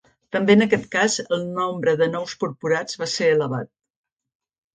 [0.35, 3.71] També en aquest cas el nombre de nous purpurats va ser elevat.